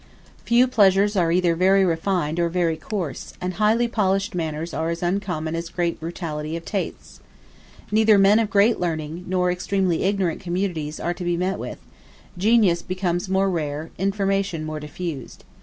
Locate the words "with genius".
11.59-12.81